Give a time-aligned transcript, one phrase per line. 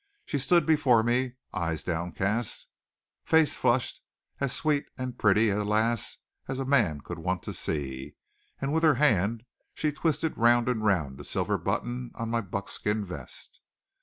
[0.25, 2.69] She stood before me, eyes downcast,
[3.23, 4.01] face flushed,
[4.39, 8.15] as sweet and pretty a lass as man could want to see,
[8.59, 9.43] and with her hand
[9.75, 13.61] she twisted round and round a silver button on my buckskin vest.